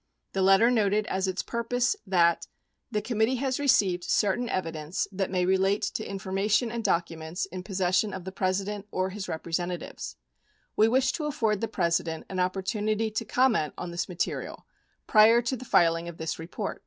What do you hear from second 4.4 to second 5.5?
evidence that may